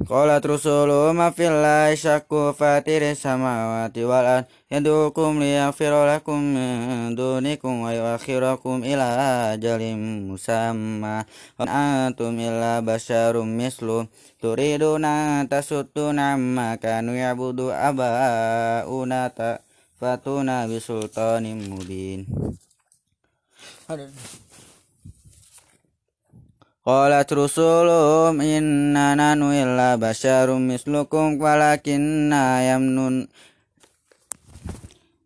Qalat 0.06 0.46
rusuluhum 0.46 1.18
fillahi 1.34 1.98
syakku 1.98 2.54
fatiris 2.54 3.26
samawati 3.26 4.06
wal 4.06 4.22
ard 4.22 4.46
yadukum 4.66 5.38
liyaghfira 5.38 6.02
lakum 6.10 6.42
min 6.42 7.14
dunikum 7.14 7.86
wa 7.86 7.94
yuakhirakum 7.94 8.82
ila 8.82 9.54
ajalin 9.54 10.26
musamma. 10.26 11.22
Wa 11.54 11.64
antum 11.64 12.34
illa 12.42 12.82
basyarum 12.82 13.46
mislu 13.46 14.10
turiduna 14.42 15.46
tasuttuna 15.46 16.34
amma 16.34 16.74
kanu 16.82 17.14
ya'budu 17.14 17.70
aba'una 17.70 19.30
fatuna 19.96 20.66
bisultanin 20.66 21.62
mubin. 21.70 22.26
Qalat 26.86 27.26
rusuluhum 27.34 28.38
inna 28.42 29.18
nanu 29.18 29.50
illa 29.50 29.98
basyarum 29.98 30.62
mislukum 30.70 31.34
walakinna 31.38 32.62
yamnun 32.62 33.26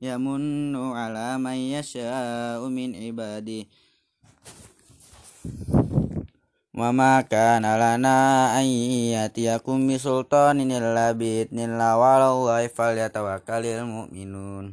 yamunnu 0.00 0.96
ala 0.96 1.36
man 1.36 1.60
yasha'u 1.60 2.64
min 2.72 2.96
ibadi. 2.96 3.68
Wa 6.72 6.96
ma 6.96 7.20
kana 7.28 7.76
lana 7.76 8.56
an 8.56 8.64
yatiyakum 8.64 9.84
bisultanin 9.84 10.72
illa 10.72 11.12
bi'idnillah 11.12 12.00
wa 12.00 12.16
'alallahi 12.16 12.72
falyatawakkalul 12.72 13.84
mu'minun 13.84 14.72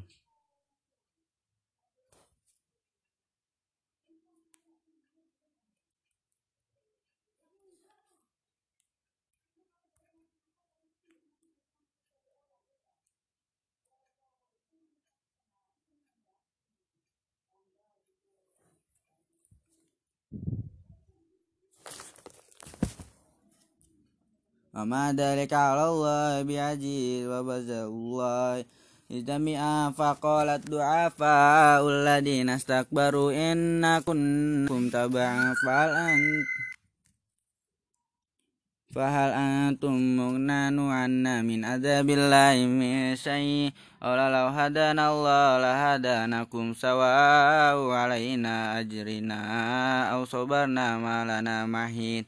وما 24.77 25.13
ذلك 25.13 25.53
على 25.53 25.85
الله 25.89 26.43
بعزيز 26.43 27.27
وبزأ 27.29 27.85
الله 27.85 28.65
اجتمعا 29.13 29.91
فقالت 29.91 30.71
ضعفاء 30.71 31.89
الذين 31.89 32.49
استكبروا 32.51 33.53
إنا 33.53 34.01
كنكم 34.01 34.89
تبعا 34.89 35.55
فهل 35.67 35.91
أنتم 35.91 36.45
فهل 38.93 39.31
أنتم 39.31 40.17
مغنان 40.17 40.77
عنا 40.91 41.43
من 41.43 41.65
عذاب 41.65 42.09
الله 42.11 42.55
من 42.67 43.17
شيء 43.17 43.73
قال 44.03 44.21
لو 44.33 44.47
هدانا 44.59 45.05
الله 45.13 45.47
لهدانكم 45.65 46.75
سواء 46.75 47.77
علينا 47.91 48.81
أجرنا 48.81 49.41
أو 50.13 50.25
صبرنا 50.25 50.99
ما 50.99 51.19
لنا 51.25 51.67
محيط 51.67 52.25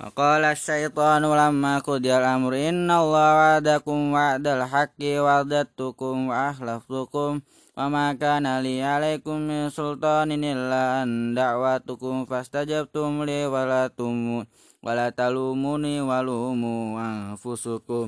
وقال 0.00 0.44
الشيطان 0.44 1.22
لما 1.22 1.78
قضي 1.78 2.16
الأمر 2.16 2.52
إن 2.68 2.90
الله 2.90 3.28
وعدكم 3.38 3.98
وعد 4.12 4.46
الحق 4.46 5.00
وعدتكم 5.02 6.14
وأخلفتكم 6.28 7.40
وما 7.78 8.06
كان 8.12 8.46
لي 8.60 8.82
عليكم 8.82 9.36
من 9.48 9.70
سلطان 9.70 10.32
إلا 10.32 11.02
أن 11.02 11.34
دعوتكم 11.34 12.24
فاستجبتم 12.24 13.24
لي 13.24 13.46
ولا 13.46 13.86
تمون 13.86 14.44
ولا 14.82 15.08
تلوموني 15.10 16.00
ولوموا 16.00 17.00
أنفسكم 17.00 18.06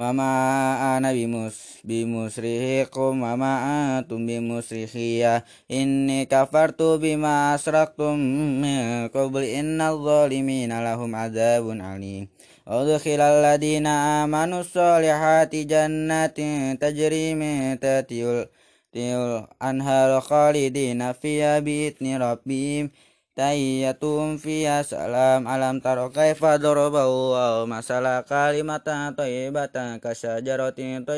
Mama 0.00 0.96
ana 0.96 1.12
bimus 1.12 1.84
bimusrihikum 1.84 3.28
wama 3.28 3.52
antum 4.00 4.24
bimusrihiya 4.24 5.44
inni 5.68 6.24
kafartu 6.24 6.96
bima 6.96 7.52
asraktum 7.52 8.16
min 8.64 9.12
qabli. 9.12 9.60
Inna 9.60 9.92
adh-dhalimina 9.92 10.80
lahum 10.80 11.12
adzabun 11.12 11.84
alim. 11.84 12.32
Udkhilal 12.64 13.44
ladina 13.44 14.24
amanu 14.24 14.64
solihati 14.64 15.68
jannatin 15.68 16.80
tajri 16.80 17.36
min 17.36 17.76
tiul 18.08 18.48
tiyul 18.96 19.44
anharu 19.60 20.24
khalidina 20.24 21.12
fiya 21.12 21.60
bi'itni 21.60 22.16
rabbihim. 22.16 22.88
Tayyatum 23.32 24.36
fiya 24.36 24.84
salam 24.84 25.48
alam 25.48 25.80
taro 25.80 26.12
kaifa 26.12 26.60
dorobahu 26.60 27.32
wa 27.32 27.64
masala 27.64 28.20
kalimata 28.28 29.08
toibatan 29.16 29.96
kasyajarotin 30.04 31.00
atau 31.00 31.16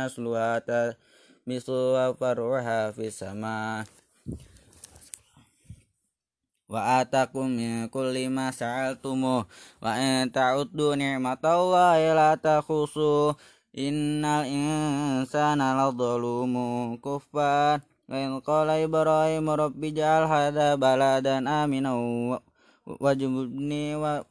asluhata 0.00 0.96
mislu 1.44 1.92
misuwa 1.92 2.16
faruha 2.16 2.88
fisama 2.96 3.84
wa 6.72 7.04
atakum 7.04 7.52
min 7.52 7.92
kulli 7.92 8.32
ma 8.32 8.48
sa'altumu 8.48 9.44
wa 9.84 9.92
in 10.00 10.32
ta'uddu 10.32 10.96
ni'matallahi 10.96 12.16
la 12.16 12.40
takhusu. 12.40 13.36
Innal 13.76 14.48
insana 14.48 15.76
ladzalumun 15.76 16.96
kufar 16.96 17.84
lain 18.06 18.38
qala 18.38 18.78
Ibrahim 18.78 19.50
rabbi 19.50 19.90
ja'al 19.90 20.30
hadha 20.30 20.78
baladan 20.78 21.50
amina 21.50 21.90
wajubni 22.86 23.98
wa 23.98 24.22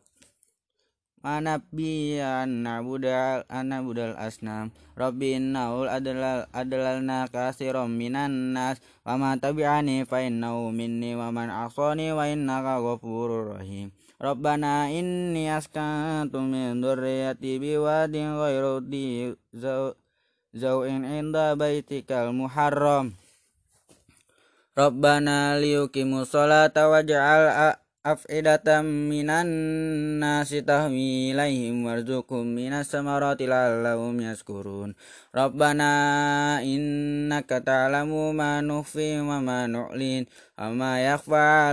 Manabi 1.26 2.22
anabudal 2.22 3.50
anabudal 3.50 4.14
asnam. 4.14 4.70
Rabbi 4.94 5.42
innaul 5.42 5.90
adlal 5.90 6.46
adlalna 6.54 7.26
kasirum 7.34 7.98
minan 7.98 8.54
nas. 8.54 8.78
Wa 9.02 9.18
ma 9.18 9.34
tabi'ani 9.34 10.06
fa 10.06 10.22
innahu 10.22 10.70
minni 10.70 11.18
wa 11.18 11.34
man 11.34 11.50
asani 11.50 12.14
wa 12.14 12.30
innaka 12.30 12.78
ghafurur 12.78 13.58
rahim. 13.58 13.90
Rabbana 14.22 14.94
inni 14.94 15.50
askantu 15.50 16.46
min 16.46 16.86
dhurriyyati 16.86 17.58
biwadin 17.58 18.38
ghairu 18.38 18.86
dhi 18.86 19.34
zawin 20.54 21.10
inda 21.10 21.58
baitikal 21.58 22.38
muharram. 22.38 23.18
Rabbana 24.76 25.56
liyukimu 25.56 26.28
sholata 26.28 26.92
waj'al 26.92 27.80
af'idatan 28.04 28.84
minan 29.08 29.48
nasi 30.20 30.68
tahwi 30.68 31.32
ilaihim 31.32 31.88
warzuqhum 31.88 32.44
minas 32.44 32.92
samarati 32.92 33.48
la'allahum 33.48 34.20
yaskurun 34.20 35.00
Rabbana 35.32 36.60
innaka 36.60 37.64
ta'lamu 37.64 38.36
ma 38.36 38.60
nukhfi 38.60 39.24
wa 39.24 39.40
ma 39.40 39.64
nu'lin 39.64 40.28
wa 40.60 40.68
ma 40.76 41.00
yakhfa 41.00 41.72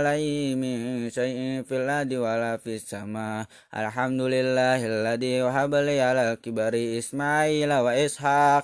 min 0.55 1.11
syai'in 1.11 1.67
fil 1.67 1.83
ardi 1.83 2.15
wala 2.15 2.55
fis 2.55 2.87
sama. 2.87 3.51
Alhamdulillahilladzi 3.75 5.43
wahaba 5.43 5.83
li 5.83 5.99
kibari 6.39 7.03
Ismaila 7.03 7.83
wa 7.83 7.99
Ishaq 7.99 8.63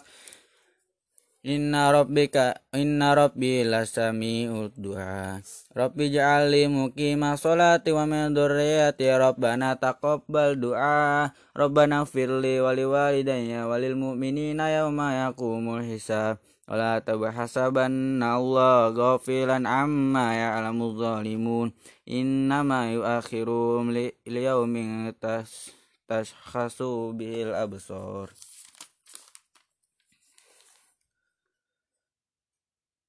Inna 1.39 1.87
rabbika 1.95 2.51
inna 2.75 3.15
rabbi 3.15 3.63
lasami'ud 3.63 4.75
du'a. 4.75 5.39
Rabbi 5.71 6.11
ja'alli 6.11 6.67
muqima 6.67 7.39
sholati 7.39 7.95
wa 7.95 8.03
min 8.03 8.35
dzurriyyati 8.35 9.07
rabbana 9.07 9.79
taqabbal 9.79 10.59
du'a. 10.59 11.31
Rabbana 11.55 12.03
firli 12.03 12.59
wa 12.59 12.75
liwalidayya 12.75 13.71
walil 13.71 13.95
mu'minina 13.95 14.67
yawma 14.67 15.31
yaqumul 15.31 15.79
hisab. 15.87 16.43
Wala 16.67 16.99
tabhasabanna 16.99 18.35
Allah 18.35 18.91
ghafilan 18.91 19.63
amma 19.63 20.35
ya'lamu 20.35 20.91
zalimun. 20.99 21.71
Innama 22.03 22.91
yu'akhiruhum 22.91 23.95
li 23.95 24.11
yawmin 24.27 25.15
tashkhasu 26.03 27.15
bil 27.15 27.55
absar 27.55 28.27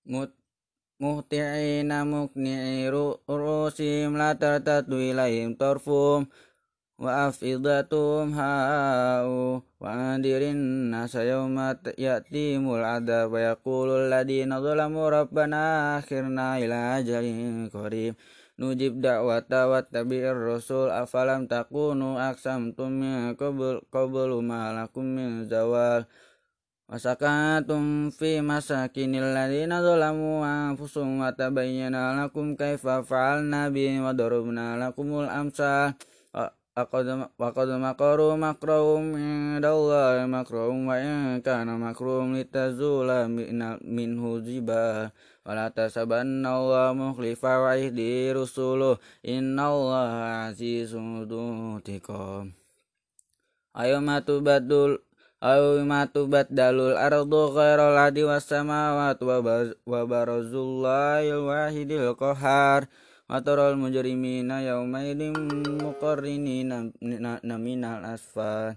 mut 0.08 0.32
muhti'ina 1.00 2.04
mukni'i 2.04 2.92
ru'usim 2.92 4.16
la 4.20 4.36
tartatu 4.36 5.00
ilaihim 5.00 5.56
tarfum 5.56 6.28
wa 7.00 7.32
afidatum 7.32 8.36
ha'u 8.36 9.64
wa 9.80 9.88
andirin 9.88 10.92
nasa 10.92 11.24
yawma 11.24 11.72
ya'timul 11.96 12.84
adab 12.84 13.32
wa 13.32 13.40
yaqulu 13.40 14.04
alladhina 14.04 14.60
zalamu 14.60 15.08
rabbana 15.08 15.96
akhirna 15.96 16.60
ila 16.60 17.00
ajalin 17.00 17.72
qarib. 17.72 18.20
Nujib 18.60 19.00
da'wata 19.00 19.72
wa 19.72 19.80
tabi'ir 19.80 20.36
rasul 20.36 20.92
afalam 20.92 21.48
takunu 21.48 22.20
qablu 23.88 24.36
ma 24.44 24.76
lakum 24.76 25.16
min 25.16 25.48
zawal 25.48 26.04
وسكنتم 26.89 28.09
في 28.09 28.41
مساكن 28.41 29.15
الذين 29.15 29.71
ظلموا 29.81 30.37
أنفسهم 30.69 31.21
وتبين 31.21 31.95
لكم 32.23 32.55
كيف 32.55 32.87
فعلنا 32.87 33.69
بهم 33.69 34.05
وضربنا 34.05 34.67
لكم 34.87 35.07
الأمثال 35.19 35.93
وقد 37.39 37.69
مكروا 37.69 38.35
مكرهم 38.35 39.03
عند 39.15 39.65
الله 39.65 40.25
مكرهم 40.27 40.79
وإن 40.87 41.41
كان 41.41 41.79
مكرهم 41.79 42.35
لتزول 42.35 43.09
منه 43.81 44.23
جبال 44.39 45.09
ولا 45.47 45.65
تحسبن 45.71 46.45
الله 46.45 46.93
مخلف 46.93 47.41
وعده 47.45 48.11
رسوله 48.35 48.97
إن 49.23 49.55
الله 49.59 50.11
عزيز 50.43 50.91
ذو 51.29 51.43
انتقام 51.79 52.45
أيما 53.79 54.19
تبدل 54.19 54.91
أو 55.43 55.85
ما 55.85 56.05
تبدل 56.05 56.75
الأرض 56.91 57.33
غير 57.33 57.79
الأرض 57.89 58.17
والسماوات 58.17 59.19
وبرز 59.87 60.53
الله 60.55 61.23
الواحد 61.37 61.91
القهار 61.91 62.81
وترى 63.29 63.65
المجرمين 63.69 64.51
يومئذ 64.51 65.21
مقرنين 65.85 66.71
من 67.65 67.83
الأسفل 67.85 68.75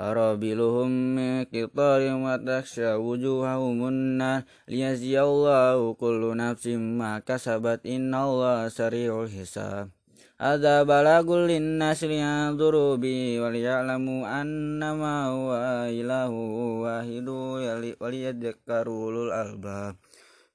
أرابلهم 0.00 0.90
من 1.16 1.44
قطار 1.44 2.00
وتخشى 2.24 2.92
وجوههم 2.94 3.78
النار 3.88 4.42
ليجزي 4.68 5.20
الله 5.20 5.94
كل 5.94 6.22
نفس 6.36 6.66
ما 7.00 7.18
كسبت 7.18 7.80
إن 7.86 8.14
الله 8.14 8.68
سريع 8.68 9.22
الحساب 9.22 9.93
Ada 10.35 10.83
balagul 10.83 11.47
linnas 11.47 12.03
liyadhuru 12.03 12.99
bi 12.99 13.39
waliya'lamu 13.39 14.27
annama 14.27 15.31
huwa 15.31 15.87
ilahu 15.87 16.83
wahidu 16.83 17.63
waliyadzakkarulul 18.03 19.31
albab. 19.31 19.95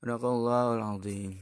Sadaqallahul 0.05 0.85
azim. 0.85 1.33